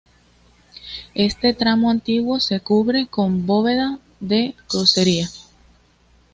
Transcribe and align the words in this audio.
Este 1.13 1.53
tramo 1.53 1.91
antiguo 1.91 2.39
se 2.39 2.59
cubre 2.59 3.05
con 3.05 3.45
bóveda 3.45 3.99
de 4.19 4.55
crucería. 4.67 5.29